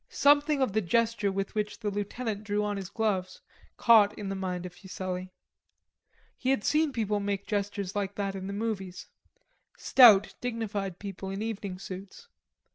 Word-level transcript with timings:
Something 0.09 0.63
of 0.63 0.73
the 0.73 0.81
gesture 0.81 1.31
with 1.31 1.53
which 1.53 1.79
the 1.79 1.91
lieutenant 1.91 2.43
drew 2.43 2.63
on 2.65 2.77
his 2.77 2.89
gloves 2.89 3.39
caught 3.77 4.17
in 4.17 4.29
the 4.29 4.35
mind 4.35 4.65
of 4.65 4.73
Fuselli. 4.73 5.31
He 6.35 6.49
had 6.49 6.63
seen 6.63 6.91
peoople 6.91 7.21
make 7.21 7.45
gestures 7.45 7.95
like 7.95 8.15
that 8.15 8.33
in 8.33 8.47
the 8.47 8.51
movies, 8.51 9.09
stout 9.77 10.33
dignified 10.41 10.97
people 10.97 11.29
in 11.29 11.43
evening 11.43 11.77
suits. 11.77 12.27